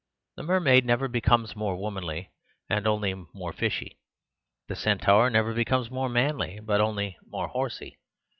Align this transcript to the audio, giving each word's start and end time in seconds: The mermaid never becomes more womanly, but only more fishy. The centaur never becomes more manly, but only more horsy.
The 0.37 0.41
mermaid 0.41 0.83
never 0.83 1.07
becomes 1.07 1.55
more 1.55 1.77
womanly, 1.77 2.31
but 2.67 2.87
only 2.87 3.13
more 3.35 3.53
fishy. 3.53 3.99
The 4.67 4.75
centaur 4.75 5.29
never 5.29 5.53
becomes 5.53 5.91
more 5.91 6.09
manly, 6.09 6.59
but 6.59 6.81
only 6.81 7.17
more 7.23 7.49
horsy. 7.49 7.99